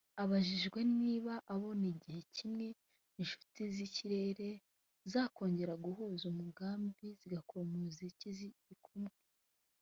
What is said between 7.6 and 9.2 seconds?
umuziki ziri kumwe